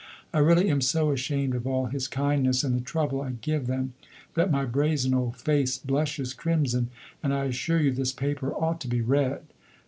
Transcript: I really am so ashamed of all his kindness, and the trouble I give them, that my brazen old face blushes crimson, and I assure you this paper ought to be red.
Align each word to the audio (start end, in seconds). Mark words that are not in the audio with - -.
I 0.33 0.39
really 0.39 0.67
am 0.71 0.81
so 0.81 1.11
ashamed 1.11 1.53
of 1.53 1.67
all 1.67 1.85
his 1.85 2.07
kindness, 2.07 2.63
and 2.63 2.73
the 2.75 2.81
trouble 2.83 3.21
I 3.21 3.33
give 3.39 3.67
them, 3.67 3.93
that 4.33 4.49
my 4.49 4.65
brazen 4.65 5.13
old 5.13 5.37
face 5.37 5.77
blushes 5.77 6.33
crimson, 6.33 6.89
and 7.21 7.31
I 7.31 7.45
assure 7.45 7.79
you 7.79 7.91
this 7.91 8.11
paper 8.11 8.51
ought 8.51 8.81
to 8.81 8.87
be 8.87 9.01
red. 9.01 9.43